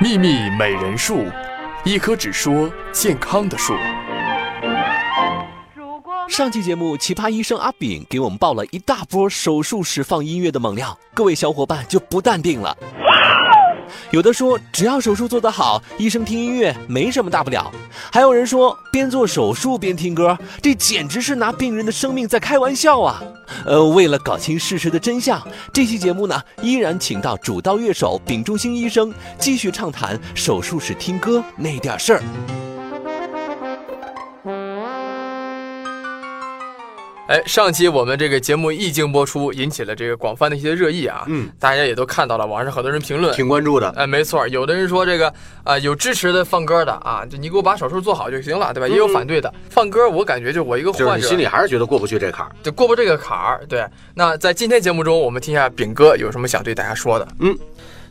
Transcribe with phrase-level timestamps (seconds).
[0.00, 1.24] 秘密美人树，
[1.84, 3.74] 一棵只说健康的树。
[6.28, 12.76] 上期节目，奇葩医生阿炳给我们爆了一大波手术时放音乐的猛料，各位小伙伴就不淡定了。
[14.10, 17.70] 有的说只要手术做得好，医生听音乐没什么大不了；
[18.12, 23.22] 还有人说边做手术边听歌，这简直是拿病人的生命在开玩笑啊！
[23.64, 25.40] 呃，为了搞清事实的真相，
[25.72, 32.67] 这期节目呢依然请到主刀乐手丙中兴医生继续畅谈手术室听歌那点事儿。
[37.28, 41.24] 哎，上期我们这个节目一经播出，引起了这个广泛的一些热议啊。
[41.26, 43.90] 嗯，大家也都看到了，网上很多人评论，挺关注的。
[43.98, 45.30] 哎，没错，有的人说这个
[45.62, 48.88] 啊，有支持的放歌的啊，就你给我把手术做好就行了，对吧？
[48.88, 53.60] 也有反对的放歌，我感觉就我一个患者，就是心里还是觉得过不去这坎儿，就过不这个坎儿。
[53.68, 57.28] 对，那在今天节目中，我们听一下炳哥有什么想对大家说的。
[57.40, 57.54] 嗯。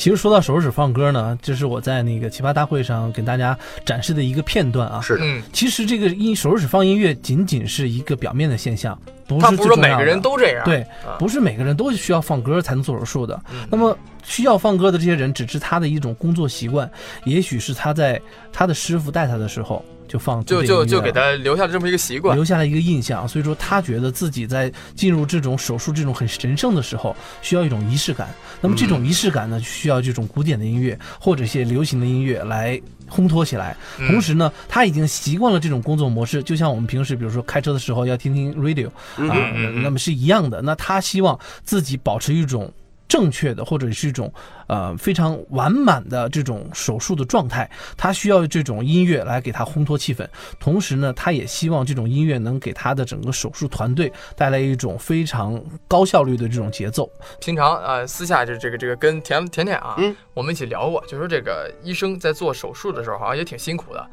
[0.00, 4.98] 其实说到手术室放歌呢，这是我在那个奇葩大会上给大家展示的一个片段啊。
[5.02, 8.98] 是的，其实这个音手术室放音乐仅仅是一个表面的现象，
[9.38, 10.64] 不是不是说每个人都这样。
[10.64, 10.86] 对，
[11.18, 13.40] 不是每个人都需要放歌才能做手术的。
[13.70, 16.90] 那么需要放歌的这些人，只是他的一种工作习惯，
[17.24, 18.20] 也许是他在
[18.52, 19.84] 他的师傅带他的时候。
[20.10, 28.28] 就放就就就给他留下了这么一个习惯，留下了一个印象，所以说他觉得自己在进入这种手术这种很神圣的时候，需要一种仪式感。
[28.60, 32.76] 那么这种仪式感呢，需要这种古典的音乐或者一些流行的音乐来
[33.08, 33.76] 烘托起来。
[34.08, 38.88] 同时呢，他已经习惯了这种工作模式，就像我们平时比如说开车的时候要听听 radio
[39.28, 40.62] 啊，那么是一样的。
[40.62, 42.72] 那他希望自己保持一种。
[43.10, 44.32] 正确的或者是一种
[44.70, 50.24] 呃非常完满的这种手术的状态，他需要这种音乐来给他烘托气氛。
[50.60, 57.10] 同时呢，他也希望这种音乐能给他的整个手术团队带来一种非常高效率的这种节奏。
[57.40, 64.06] 平常啊，私下就这个这个跟甜甜甜啊，嗯，我们一起聊过，就说这个医生在做手术的时候好像也挺辛苦的。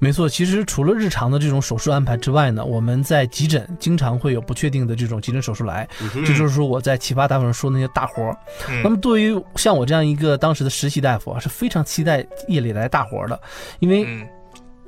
[0.00, 5.88] 没错，其实除了日常的这种手术安排之外呢，我们在急诊经常会有不确定的这种急诊手术来，
[6.26, 8.36] 这就是说我在奇葩大夫上说那些大活儿。
[8.82, 13.40] 那么对于像我这样一个当时的实习大夫啊，是非常期待夜里来大活的，
[13.78, 14.06] 因为。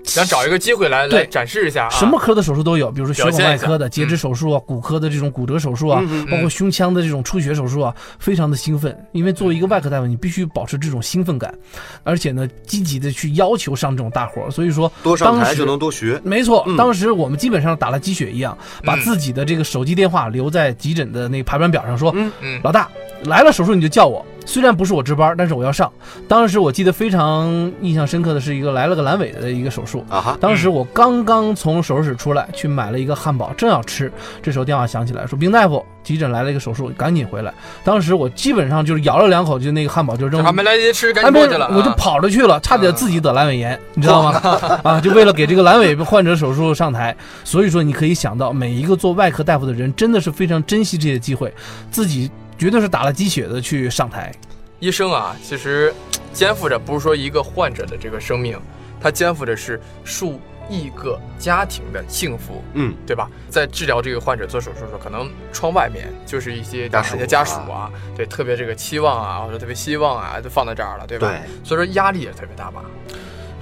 [0.05, 8.95] 想找一个机会来来展示一下，什么科的手术都有，比如说血管外科的截肢手术啊，骨科的这种骨折手术啊，包括胸腔的这种出血手术啊，非常的兴奋。
[9.13, 11.55] 因为作为一个外科大夫，你必须保持这种兴奋感，
[12.03, 14.51] 而且呢，积极的去要求上这种大活。
[14.51, 16.21] 所以说，多上台就能多学。
[16.23, 22.15] 没错，当时我们基本上打了鸡血一样，把自己的这个手机电话留在急诊的那个排班表上，说，
[22.63, 22.91] 老大
[23.23, 24.23] 来了手术你就叫我。
[24.45, 25.91] 虽然不是我值班，但是我要上。
[26.29, 27.49] 当时我记得非常
[27.81, 30.39] 印象深刻的是一个来了个阑尾的一个手术啊哈。
[30.41, 34.13] 当时我刚刚从手术室出来，去买了一个汉堡，正要吃，
[34.43, 44.41] 这时候电话响起来，说：“冰大夫，急诊来了一个手术，赶紧回来。”当时我基本上就是咬了两口，就那个汉堡就扔，还没来得及吃，赶紧过去了，我就跑着去了，差点自己得阑尾炎，你知道吗？
[44.85, 47.17] 啊，就为了给这个阑尾患者手术上台。
[47.45, 51.53] 所以说，你可以想到，每一个做外科大夫的人真的是非常珍惜这些机会，
[51.91, 52.31] 自己。
[52.59, 54.33] 绝对是打了鸡血的去上台。
[54.81, 55.93] 医生啊，其实
[56.33, 58.59] 肩负着不是说一个患者的这个生命，
[59.01, 63.31] 他肩负着是数亿个家庭的幸福，嗯，对吧？
[63.49, 71.29] 在治疗这个患者做手术的时候，可能窗外面就是一些家属、家属啊，对，特别这个期望啊，或者特别希望啊，都放在这儿了，对吧？
[71.29, 72.83] 对，所以说压力也特别大吧。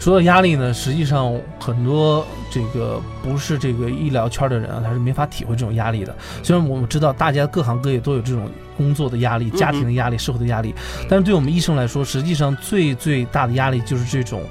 [0.03, 6.13] 说到压力呢，实际上很多这个不是这个医疗圈的人啊，他是没法体会这种压力的。
[6.43, 10.75] 虽然我们知道大家各行各业都有这种工作的压力、家庭的压力、社会的压力，
[11.09, 14.43] 但是对我们医生来说，实际上最最大的压力就是这种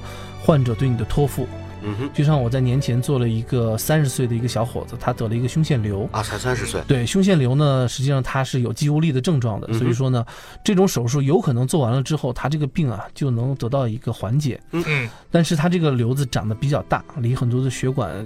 [0.42, 1.46] 患者对你的托付。
[1.84, 6.08] 嗯哼，就像我在年前做了一个三十岁的一个小伙子，他得了一个胸腺瘤。
[6.12, 6.82] 啊，才三十岁。
[6.88, 10.26] 对，胸腺瘤呢，实际上它是有肌无力的症状的，所以说呢，
[10.64, 14.60] 这种手术有可能做完了之后，他这个病啊就能得到一个缓解。
[14.72, 14.84] 嗯。
[14.88, 18.26] 嗯，但是他这个瘤子长得比较大，离很多的血管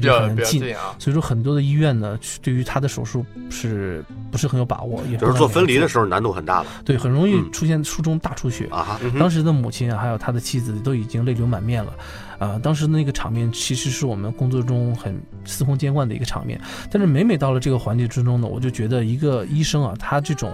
[0.00, 5.02] 离很近，所以说很多的医院呢，对于他的手术是不是很有把握？
[5.10, 6.66] 也就是做分离的时候难度很大了。
[6.84, 8.98] 对，很容易出现术中大出血啊。
[9.18, 11.92] 当时的母亲还有他的妻子都已经泪流满面了。
[12.38, 16.60] 啊，当时那个场面其实是我们工作中很司空见惯的一个场面，
[16.90, 20.52] 但是每每到了这个环节之中呢，我就觉得一个医生啊，他这种。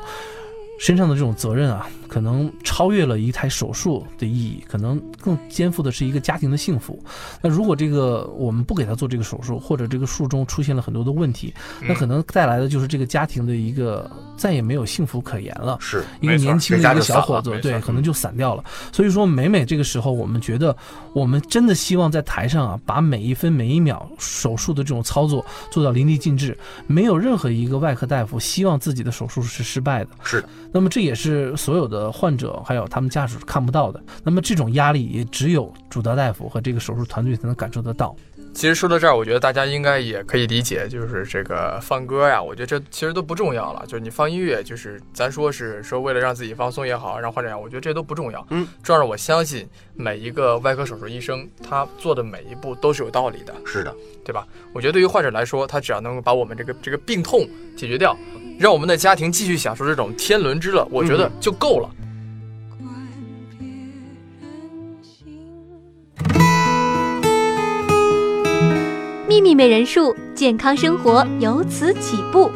[0.78, 6.98] 身上的这种责任啊，可能超越了一台手术的意义，可能更肩负的是一个家庭的幸福。
[7.42, 11.52] 那如果这个我们不给他做这个手术，或者这个术中出现了很多的问题，
[11.86, 15.76] 那可能带来的就是这个家庭的一个再也没有幸福可言了。
[15.80, 18.62] 是一个年轻的一个小伙子，对，可能就散掉了。
[18.92, 20.74] 所以说，每每这个时候，我们觉得，
[21.12, 26.56] 我们真的希望在台上啊，把每一分每一秒手术的这种操作做到淋漓尽致。
[26.86, 30.10] 没有任何一个外科大夫希望自己的手术是失败的。
[30.22, 30.48] 是的。
[30.72, 34.02] 那么这也是所有的患者还有他们家属看不到的。
[34.22, 38.14] 那么这种压力也只有主刀大夫和这个手术团队才能感受得到。
[38.54, 43.84] 其实说到这儿，我觉得大家应该也可以理解，就是这个放歌呀，我觉得这其实都不重要了。
[43.86, 48.44] 就是你放音乐，就是咱说是说为了让自己放松也好，让患者也好，我觉得这都不重要。
[48.50, 54.44] 嗯，重要是我相信每一个外科手术医生他做的每一步都是有道理的，是的，对吧？
[54.72, 58.16] 我觉得对于患者来说，他只要能够把我们这个这个病痛解决掉，
[58.58, 61.88] 让我们的家庭继续享受这种天伦之乐，我觉得就够了。
[69.38, 72.50] 秘密美人术，健康生活由此起步。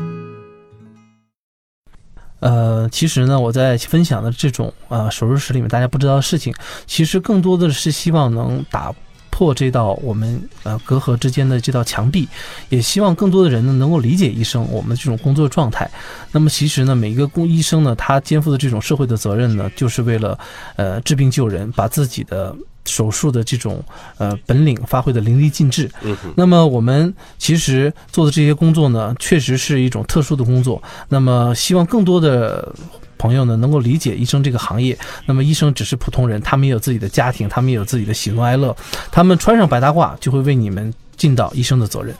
[2.40, 6.52] 呃，其实呢，我在分享的这种呃手术室里面大家不知道的事情，
[6.84, 8.92] 其实更多的是希望能打
[9.30, 12.26] 破这道我们呃隔阂之间的这道墙壁，
[12.68, 15.88] 也希望更多的人呢能够理解医生我们的这种工作状态。
[16.32, 20.36] 那么其实呢，每一个工医生呢，他肩负的这种社会的责任呢，就是为了
[20.74, 22.52] 呃治病救人，把自己的。
[22.84, 23.82] 手术的这种
[24.18, 25.90] 呃本领发挥的淋漓尽致。
[26.02, 30.82] 嗯，那么我们其实做的这些工作呢，确实是一种特殊的工作。
[31.08, 32.74] 那么希望更多的
[33.16, 34.98] 朋友呢能够理解医生这个行业。
[35.26, 38.76] 那么医生只是普通人，他们也有自己的家庭，他们也有自己的喜怒哀乐。
[39.10, 42.14] 他们穿上白大褂，就会为你们尽到医生的责任。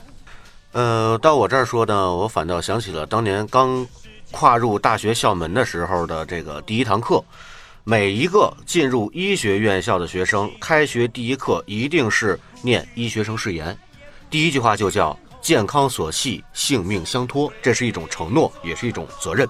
[0.71, 3.85] 呃，到我这儿说呢，我反倒想起了当年刚
[4.31, 7.21] 跨入大学校门的时候的这个第一堂课。
[7.85, 13.77] 每一个进入医学院校的学生，开学第一课一定是念医学生誓言，
[14.29, 19.45] 第一句话就叫“健康所系，性命相托”，这是一种承诺，也是一种责任。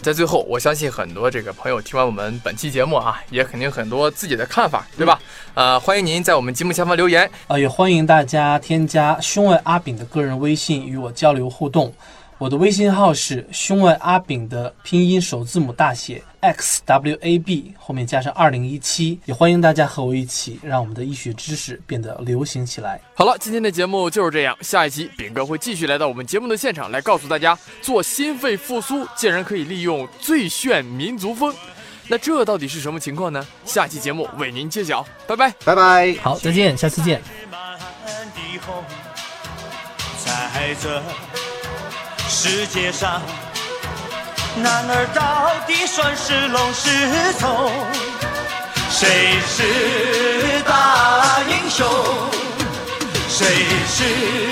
[0.00, 5.20] 在最后，我相信很多这个朋友听完我们本期节目啊，也肯定很多自己的看法，对吧？
[5.52, 11.92] 呃，欢迎您在我们节目下方留言，啊，也欢迎大家添加胸外阿炳的个人微信与我交流互动。
[12.38, 23.00] 我的微信号是胸外阿炳的拼音首字母大写 x w a b 后面加上二零一七，也欢迎大家和我一起让我们的医学知识变得流行起来。
[23.14, 31.54] 好了，今天的节目就是这样，下一期炳哥会继续来到我们节目的现场，来告诉大家做心肺复苏竟然可以利用最炫民族风，
[32.06, 33.46] 那这到底是什么情况呢？
[33.64, 36.14] 下期节目为您揭晓，拜拜，拜拜。
[36.22, 37.18] 好，再见，下次见。
[40.22, 41.00] 在这
[42.38, 43.22] 世界上，
[44.56, 47.72] 男儿到底算是龙是虫？
[48.90, 51.88] 谁是大英雄？
[53.26, 54.45] 谁是？